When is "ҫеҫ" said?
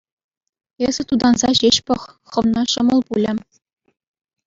1.61-1.77